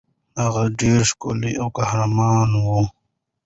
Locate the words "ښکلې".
1.11-1.51